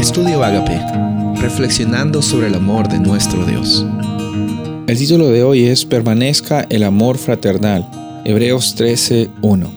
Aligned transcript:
Estudio 0.00 0.42
Agape, 0.42 0.80
reflexionando 1.42 2.22
sobre 2.22 2.46
el 2.46 2.54
amor 2.54 2.88
de 2.88 2.98
nuestro 2.98 3.44
Dios. 3.44 3.84
El 4.86 4.96
título 4.96 5.28
de 5.28 5.42
hoy 5.42 5.66
es 5.66 5.84
Permanezca 5.84 6.66
el 6.70 6.84
amor 6.84 7.18
fraternal, 7.18 7.86
Hebreos 8.24 8.74
13:1. 8.76 9.70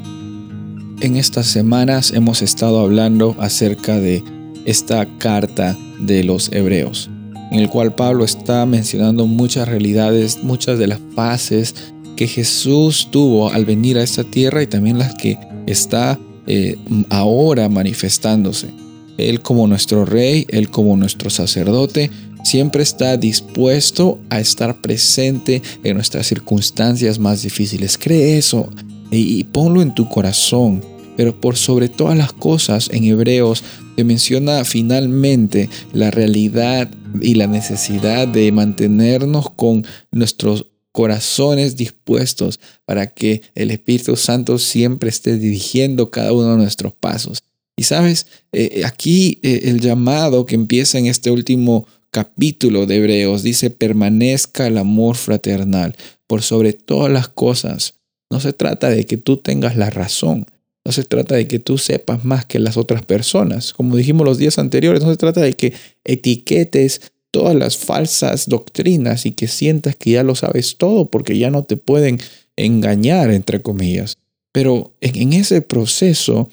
En 1.01 1.17
estas 1.17 1.47
semanas 1.47 2.13
hemos 2.15 2.41
estado 2.41 2.79
hablando 2.79 3.35
acerca 3.37 3.99
de 3.99 4.23
esta 4.63 5.05
carta 5.17 5.77
de 5.99 6.23
los 6.23 6.49
Hebreos, 6.53 7.09
en 7.51 7.59
el 7.59 7.67
cual 7.67 7.93
Pablo 7.93 8.23
está 8.23 8.65
mencionando 8.65 9.27
muchas 9.27 9.67
realidades, 9.67 10.41
muchas 10.41 10.79
de 10.79 10.87
las 10.87 10.99
fases 11.13 11.75
que 12.15 12.27
Jesús 12.27 13.09
tuvo 13.11 13.49
al 13.49 13.65
venir 13.65 13.97
a 13.97 14.03
esta 14.03 14.23
tierra 14.23 14.63
y 14.63 14.67
también 14.67 14.99
las 14.99 15.15
que 15.15 15.37
está 15.67 16.17
eh, 16.47 16.77
ahora 17.09 17.67
manifestándose. 17.67 18.69
Él 19.17 19.41
como 19.41 19.67
nuestro 19.67 20.05
rey, 20.05 20.45
Él 20.49 20.69
como 20.69 20.97
nuestro 20.97 21.29
sacerdote, 21.29 22.09
siempre 22.43 22.83
está 22.83 23.17
dispuesto 23.17 24.19
a 24.29 24.39
estar 24.39 24.81
presente 24.81 25.61
en 25.83 25.95
nuestras 25.95 26.27
circunstancias 26.27 27.19
más 27.19 27.41
difíciles. 27.41 27.97
Cree 27.97 28.37
eso 28.37 28.69
y, 29.11 29.43
ponlo 29.45 29.81
en 29.81 29.93
tu 29.93 30.07
corazón. 30.09 30.83
Pero 31.15 31.39
por 31.39 31.57
sobre 31.57 31.89
todas 31.89 32.17
las 32.17 32.33
cosas, 32.33 32.89
en 32.91 33.03
Hebreos 33.03 33.63
te 33.95 34.03
menciona 34.03 34.65
finalmente 34.65 35.69
la 35.93 36.09
realidad 36.09 36.89
y 37.21 37.35
la 37.35 37.45
necesidad 37.45 38.27
de 38.27 38.51
mantenernos 38.51 39.51
con 39.51 39.85
nuestros 40.11 40.65
corazones 40.91 41.75
dispuestos 41.75 42.59
para 42.85 43.13
que 43.13 43.43
el 43.53 43.69
Espíritu 43.69 44.15
Santo 44.15 44.57
siempre 44.57 45.09
esté 45.09 45.37
dirigiendo 45.37 46.09
cada 46.09 46.33
uno 46.33 46.51
de 46.51 46.57
nuestros 46.57 46.93
pasos. 46.93 47.43
Y 47.83 47.85
sabes, 47.85 48.27
eh, 48.53 48.69
eh, 48.75 48.85
aquí 48.85 49.41
eh, 49.43 49.63
el 49.65 49.81
llamado 49.81 50.45
que 50.45 50.55
empieza 50.55 50.97
en 50.99 51.07
este 51.07 51.31
último 51.31 51.85
capítulo 52.11 52.85
de 52.85 52.95
Hebreos 52.95 53.43
dice, 53.43 53.71
permanezca 53.71 54.67
el 54.67 54.77
amor 54.77 55.17
fraternal 55.17 55.93
por 56.25 56.43
sobre 56.43 56.71
todas 56.71 57.11
las 57.11 57.27
cosas. 57.27 57.95
No 58.31 58.39
se 58.39 58.53
trata 58.53 58.89
de 58.89 59.05
que 59.05 59.17
tú 59.17 59.35
tengas 59.35 59.75
la 59.75 59.89
razón, 59.89 60.45
no 60.85 60.93
se 60.93 61.03
trata 61.03 61.35
de 61.35 61.45
que 61.45 61.59
tú 61.59 61.77
sepas 61.77 62.23
más 62.23 62.45
que 62.45 62.57
las 62.57 62.77
otras 62.77 63.03
personas. 63.03 63.73
Como 63.73 63.97
dijimos 63.97 64.25
los 64.25 64.37
días 64.37 64.59
anteriores, 64.59 65.03
no 65.03 65.11
se 65.11 65.17
trata 65.17 65.41
de 65.41 65.51
que 65.51 65.73
etiquetes 66.05 67.11
todas 67.31 67.53
las 67.53 67.75
falsas 67.75 68.47
doctrinas 68.47 69.25
y 69.25 69.31
que 69.31 69.49
sientas 69.49 69.97
que 69.97 70.11
ya 70.11 70.23
lo 70.23 70.35
sabes 70.35 70.77
todo 70.77 71.11
porque 71.11 71.37
ya 71.37 71.49
no 71.49 71.65
te 71.65 71.75
pueden 71.75 72.17
engañar, 72.55 73.29
entre 73.29 73.61
comillas. 73.61 74.15
Pero 74.53 74.95
en 75.01 75.33
ese 75.33 75.61
proceso 75.61 76.47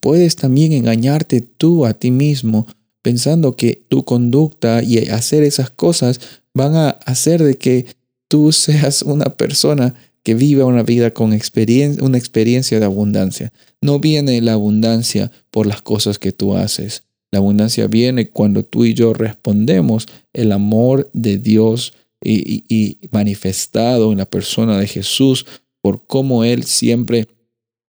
puedes 0.00 0.36
también 0.36 0.72
engañarte 0.72 1.40
tú 1.40 1.86
a 1.86 1.94
ti 1.94 2.10
mismo 2.10 2.66
pensando 3.02 3.54
que 3.54 3.84
tu 3.88 4.04
conducta 4.04 4.82
y 4.82 4.98
hacer 5.08 5.42
esas 5.42 5.70
cosas 5.70 6.20
van 6.54 6.74
a 6.74 6.90
hacer 6.90 7.42
de 7.42 7.58
que 7.58 7.86
tú 8.28 8.52
seas 8.52 9.02
una 9.02 9.36
persona 9.36 9.94
que 10.22 10.34
viva 10.34 10.64
una 10.64 10.82
vida 10.82 11.12
con 11.12 11.34
experiencia, 11.34 12.02
una 12.02 12.16
experiencia 12.16 12.80
de 12.80 12.86
abundancia. 12.86 13.52
No 13.82 14.00
viene 14.00 14.40
la 14.40 14.54
abundancia 14.54 15.30
por 15.50 15.66
las 15.66 15.82
cosas 15.82 16.18
que 16.18 16.32
tú 16.32 16.56
haces. 16.56 17.02
La 17.30 17.40
abundancia 17.40 17.88
viene 17.88 18.30
cuando 18.30 18.64
tú 18.64 18.86
y 18.86 18.94
yo 18.94 19.12
respondemos 19.12 20.06
el 20.32 20.52
amor 20.52 21.10
de 21.12 21.36
Dios 21.36 21.92
y, 22.22 22.96
manifestado 23.10 24.12
en 24.12 24.18
la 24.18 24.24
persona 24.24 24.78
de 24.78 24.86
Jesús 24.86 25.44
por 25.82 26.06
cómo 26.06 26.44
Él 26.44 26.64
siempre 26.64 27.28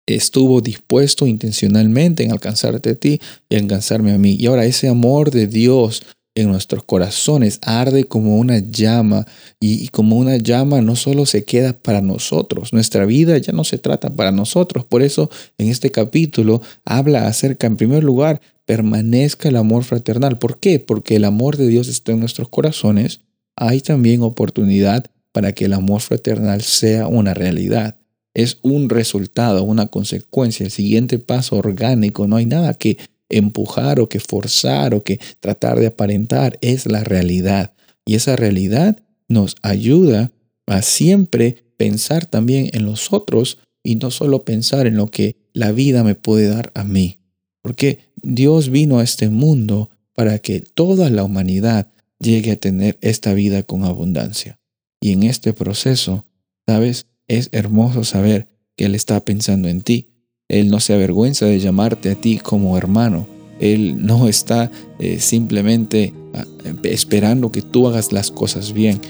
estuvo 0.06 0.62
dispuesto 0.62 1.26
intencionalmente 1.28 2.24
en 2.24 2.32
alcanzarte 2.32 2.92
a 2.92 2.96
ti 2.96 3.20
y 3.50 3.56
alcanzarme 3.56 4.14
a 4.14 4.18
mí. 4.18 4.36
Y 4.40 4.46
ahora 4.46 4.66
ese 4.66 4.88
amor 4.88 5.32
de 5.32 5.48
Dios 5.48 6.04
en 6.36 6.50
nuestros 6.50 6.84
corazones 6.84 7.60
arde 7.62 8.04
como 8.04 8.38
una 8.38 8.60
llama 8.60 9.26
y, 9.60 9.88
como 9.88 10.18
una 10.18 10.36
llama 10.36 10.82
no 10.82 10.98
solo 10.98 11.26
se 11.26 11.46
queda 11.46 11.74
para 11.74 12.02
nosotros, 12.02 12.74
nuestra 12.74 13.06
vida 13.06 13.38
ya 13.38 13.54
no 13.54 13.64
se 13.64 13.78
trata 13.78 14.14
para 14.14 14.32
nosotros. 14.32 14.84
Por 14.84 15.02
eso 15.02 15.30
en 15.58 15.70
este 15.70 15.92
capítulo 15.92 16.62
habla 16.84 17.28
acerca, 17.28 17.68
en 17.68 17.78
primer 17.78 18.04
lugar, 18.04 18.42
permanezca 18.66 19.48
el 19.48 19.56
amor 19.56 19.86
fraternal. 19.86 20.38
¿Por 20.38 20.60
qué? 20.60 20.80
Porque 20.80 21.16
el 21.16 21.24
amor 21.24 21.56
de 21.56 21.68
Dios 21.68 21.88
está 21.88 22.12
en 22.12 22.20
nuestros 22.20 22.50
corazones. 22.50 23.22
Hay 23.56 23.80
también 23.80 24.22
oportunidad 24.22 25.06
para 25.32 25.54
que 25.54 25.66
el 25.66 25.74
amor 25.74 26.02
fraternal 26.02 26.62
sea 26.62 27.08
una 27.08 27.34
realidad 27.34 27.98
es 28.36 28.60
un 28.62 28.90
resultado, 28.90 29.64
una 29.64 29.88
consecuencia, 29.88 30.66
el 30.66 30.72
siguiente 30.72 31.18
paso 31.18 31.56
orgánico. 31.56 32.28
No 32.28 32.36
hay 32.36 32.46
nada 32.46 32.74
que 32.74 32.98
empujar 33.30 34.00
o 34.00 34.10
que 34.10 34.20
forzar 34.20 34.94
o 34.94 35.04
que 35.04 35.20
tratar 35.40 35.80
de 35.80 35.88
aparentar, 35.88 36.60
es 36.62 36.86
la 36.86 37.04
realidad. 37.04 37.74
Y 38.06 38.16
esa 38.16 38.36
realidad 38.36 39.02
nos 39.28 39.56
ayuda 39.64 40.32
a 40.68 40.82
siempre 40.82 41.64
pensar 41.78 42.26
también 42.26 42.70
en 42.74 42.86
los 42.86 43.12
otros 43.14 43.58
y 43.84 43.96
no 43.96 44.12
solo 44.12 44.44
pensar 44.44 44.86
en 44.86 44.98
lo 44.98 45.08
que 45.08 45.38
la 45.54 45.72
vida 45.72 46.04
me 46.04 46.16
puede 46.16 46.50
dar 46.50 46.72
a 46.76 46.84
mí. 46.84 47.20
Porque 47.62 48.00
Dios 48.22 48.70
vino 48.70 49.00
a 49.00 49.04
este 49.04 49.30
mundo 49.30 49.90
para 50.14 50.40
que 50.40 50.60
toda 50.60 51.10
la 51.10 51.24
humanidad 51.24 51.92
llegue 52.20 52.52
a 52.52 52.56
tener 52.58 52.98
esta 53.02 53.34
vida 53.34 53.64
con 53.64 53.86
abundancia. 53.86 54.60
Y 55.00 55.14
en 55.14 55.24
este 55.24 55.54
proceso, 55.54 56.26
¿sabes? 56.68 57.08
Es 57.28 57.50
hermoso 57.52 58.04
saber 58.04 58.48
que 58.76 58.86
Él 58.86 58.96
está 58.96 59.20
pensando 59.20 59.68
en 59.68 59.82
ti. 59.82 60.10
Él 60.48 60.70
no 60.70 60.80
se 60.80 60.94
avergüenza 60.94 61.46
de 61.46 61.60
llamarte 61.60 62.12
a 62.12 62.16
ti 62.16 62.38
como 62.38 62.78
hermano. 62.78 63.28
Él 63.60 64.06
no 64.06 64.28
está 64.28 64.70
eh, 65.00 65.20
simplemente 65.20 66.14
ah, 66.34 66.46
esperando 66.84 67.52
que 67.52 67.62
tú 67.62 67.88
hagas 67.88 68.12
las 68.12 68.32
cosas 68.32 68.74
bien. 68.74 69.02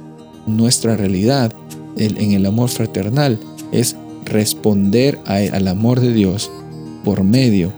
Nuestra 0.47 0.95
realidad 0.95 1.53
en 1.97 2.33
el 2.33 2.45
amor 2.45 2.69
fraternal 2.69 3.39
es 3.71 3.95
responder 4.25 5.17
al 5.25 5.67
amor 5.67 6.01
de 6.01 6.13
Dios 6.13 6.51
por 7.03 7.23
medio 7.23 7.73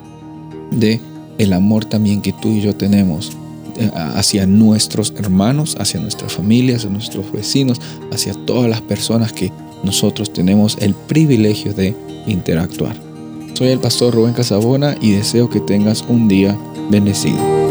de 0.71 0.99
el 1.37 1.53
amor 1.53 1.85
también 1.85 2.21
que 2.21 2.33
tú 2.33 2.49
y 2.49 2.61
yo 2.61 2.75
tenemos 2.75 3.31
eh, 3.77 3.91
hacia 3.93 4.47
nuestros 4.47 5.13
hermanos, 5.17 5.75
hacia 5.79 5.99
nuestras 5.99 6.33
familias, 6.33 6.77
hacia 6.77 6.89
nuestros 6.89 7.31
vecinos, 7.31 7.79
hacia 8.11 8.33
todas 8.33 8.69
las 8.69 8.81
personas 8.81 9.33
que 9.33 9.51
nosotros 9.83 10.31
tenemos 10.31 10.77
el 10.79 10.93
privilegio 10.93 11.73
de 11.73 11.95
interactuar. 12.25 12.95
Soy 13.53 13.69
el 13.69 13.79
pastor 13.79 14.13
Rubén 14.13 14.33
Casabona 14.33 14.95
y 15.01 15.11
deseo 15.11 15.49
que 15.49 15.59
tengas 15.59 16.03
un 16.07 16.27
día 16.27 16.57
bendecido. 16.89 17.66